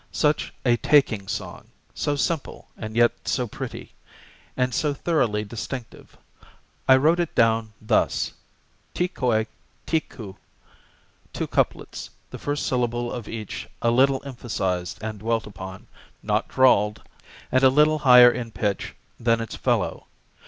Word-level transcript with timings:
Such 0.11 0.51
a 0.65 0.77
taking 0.77 1.27
song; 1.27 1.65
so 1.93 2.15
simple, 2.15 2.69
and 2.75 2.95
yet 2.95 3.11
so 3.25 3.45
pretty, 3.45 3.91
and 4.57 4.73
so 4.73 4.95
thoroughly 4.95 5.43
distinctive. 5.43 6.17
I 6.87 6.95
wrote 6.95 7.19
it 7.19 7.35
down 7.35 7.73
thus: 7.79 8.33
tee 8.95 9.07
koi, 9.07 9.45
tee 9.85 9.99
koo, 9.99 10.37
two 11.33 11.45
couplets, 11.45 12.09
the 12.31 12.39
first 12.39 12.65
syllable 12.65 13.11
of 13.13 13.27
each 13.27 13.69
a 13.79 13.91
little 13.91 14.23
emphasized 14.25 14.97
and 15.03 15.19
dwelt 15.19 15.45
upon, 15.45 15.85
not 16.23 16.47
drawled, 16.47 17.03
and 17.51 17.63
a 17.63 17.69
little 17.69 17.99
higher 17.99 18.31
in 18.31 18.49
pitch 18.49 18.95
than 19.19 19.39
its 19.39 19.55
fellow. 19.55 20.07